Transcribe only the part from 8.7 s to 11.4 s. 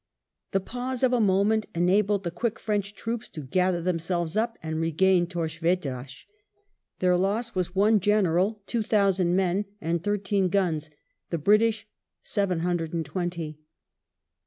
thousand men, and thirteen guns; the